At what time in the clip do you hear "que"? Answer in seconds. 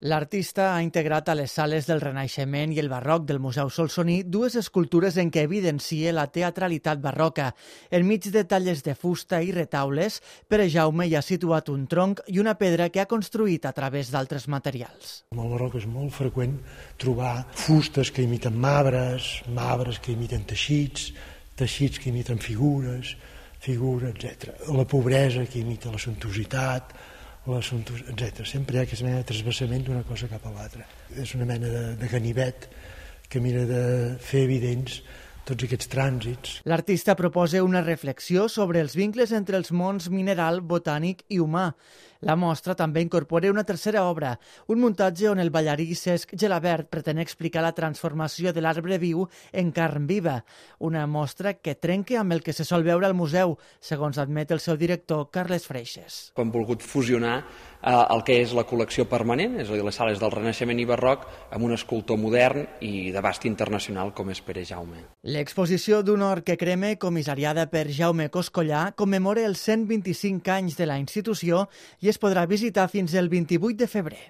12.94-13.02, 18.14-18.22, 19.98-20.14, 21.98-22.14, 25.42-25.58, 33.28-33.40, 51.62-51.76, 52.42-52.52, 58.26-58.40, 66.42-66.56